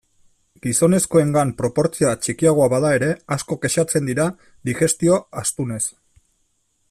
[0.61, 4.27] Gizonezkoengan proportzioa txikiagoa bada ere, asko kexatzen dira
[4.71, 5.83] digestio astunez.